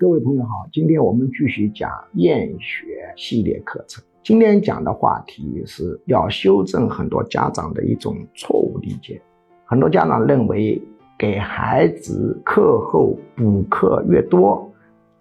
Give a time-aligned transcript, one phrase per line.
[0.00, 2.86] 各位朋友好，今天我们继续讲厌学
[3.18, 4.02] 系列课程。
[4.22, 9.20] 今天讲的话题是要修正很多家长的一种错误理解。
[9.66, 10.80] 很多家长认为，
[11.18, 14.72] 给孩子课后补课越多，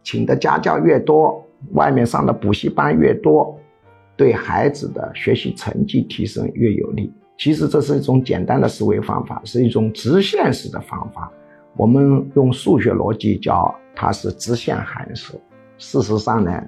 [0.02, 3.54] 请的家教越多，外面上的补习班越多，
[4.16, 7.12] 对孩子的学习成绩提升越有利。
[7.38, 11.30] 其实这是一种简单的思维方法，是一种直线式的方法。
[11.76, 13.76] 我们用数学逻辑叫。
[14.02, 15.42] 它是直线函数。
[15.78, 16.64] 事实上呢，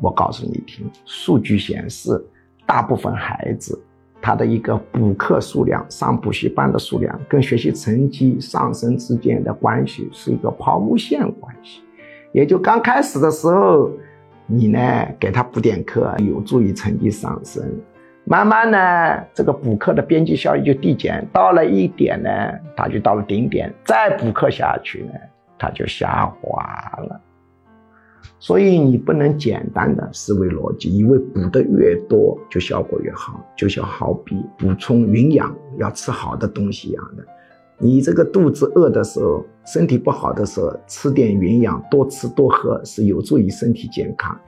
[0.00, 2.18] 我告诉你听，数据显示，
[2.64, 3.78] 大部分孩子
[4.22, 11.82] 他的一个补课数量、上补习班的数量跟学习成绩上升之间的关系是一个抛物线关系。
[12.32, 13.90] 也就刚开始的时候，
[14.46, 14.80] 你呢
[15.20, 17.62] 给他补点课，有助于成绩上升。
[18.24, 22.30] 慢慢呢，这个补课的边际效益就递减，到了一点呢，
[22.74, 25.12] 他就到了顶点，再补课下去呢。
[25.64, 26.62] 它就下滑
[26.98, 27.18] 了，
[28.38, 37.24] 所以你不能简单的思维逻辑，以为补的越多就效果越好，就像好比补充营养要吃好的东西一样的。
[37.78, 44.38] 你这个肚子饿的时候，身体不好的时候，吃点营养，多吃多喝是有助于身体健康。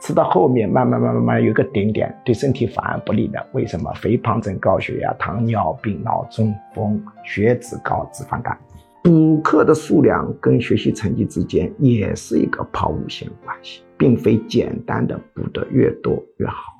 [0.00, 3.46] 吃到后面慢慢慢慢慢有个顶点，对身体反而不利的。
[3.52, 3.90] 为什么？
[3.94, 8.56] 肥胖症、高血压、糖尿病、脑中风、血脂高、脂肪肝。
[9.02, 16.77] 补课的数量跟学习成绩之间也是一个抛物线关系，并非简单的补得越多越好。